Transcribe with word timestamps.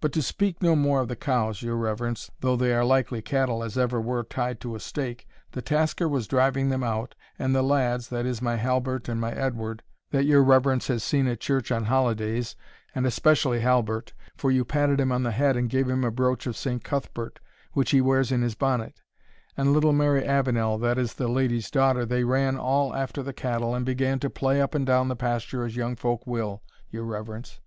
"But, 0.00 0.12
to 0.14 0.22
speak 0.22 0.62
no 0.62 0.74
more 0.74 1.02
of 1.02 1.08
the 1.08 1.16
cows, 1.16 1.60
your 1.60 1.76
reverence, 1.76 2.30
though 2.40 2.56
they 2.56 2.72
are 2.72 2.82
likely 2.82 3.20
cattle 3.20 3.62
as 3.62 3.76
ever 3.76 4.00
were 4.00 4.22
tied 4.22 4.58
to 4.62 4.74
a 4.74 4.80
stake, 4.80 5.28
the 5.52 5.60
tasker 5.60 6.08
was 6.08 6.26
driving 6.26 6.70
them 6.70 6.82
out, 6.82 7.14
and 7.38 7.54
the 7.54 7.60
lads, 7.62 8.08
that 8.08 8.24
is 8.24 8.40
my 8.40 8.56
Halbert 8.56 9.06
and 9.06 9.20
my 9.20 9.32
Edward, 9.32 9.82
that 10.12 10.24
your 10.24 10.42
reverence 10.42 10.86
has 10.88 11.04
seen 11.04 11.26
at 11.26 11.40
church 11.40 11.70
on 11.70 11.84
holidays, 11.84 12.56
and 12.94 13.04
especially 13.04 13.60
Halbert, 13.60 14.14
for 14.34 14.50
you 14.50 14.64
patted 14.64 14.98
him 14.98 15.12
on 15.12 15.24
the 15.24 15.30
head 15.32 15.58
and 15.58 15.68
gave 15.68 15.90
him 15.90 16.04
a 16.04 16.10
brooch 16.10 16.46
of 16.46 16.56
Saint 16.56 16.82
Cuthbert, 16.82 17.38
which 17.74 17.90
he 17.90 18.00
wears 18.00 18.32
in 18.32 18.40
his 18.40 18.54
bonnet, 18.54 19.02
and 19.58 19.74
little 19.74 19.92
Mary 19.92 20.24
Avenel, 20.26 20.78
that 20.78 20.96
is 20.96 21.12
the 21.12 21.28
lady's 21.28 21.70
daughter, 21.70 22.06
they 22.06 22.24
ran 22.24 22.56
all 22.56 22.94
after 22.96 23.22
the 23.22 23.34
cattle, 23.34 23.74
and 23.74 23.84
began 23.84 24.18
to 24.20 24.30
play 24.30 24.62
up 24.62 24.74
and 24.74 24.86
down 24.86 25.08
the 25.08 25.14
pasture 25.16 25.66
as 25.66 25.76
young 25.76 25.96
folk 25.96 26.26
will, 26.26 26.62
your 26.90 27.04
reverence. 27.04 27.60